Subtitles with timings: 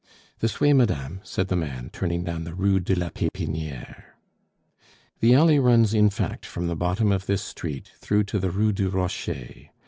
[0.39, 4.15] "This way, madame," said the man, turning down the Rue de la Pepiniere.
[5.19, 8.71] The alley runs, in fact, from the bottom of this street through to the Rue
[8.71, 9.67] du Rocher.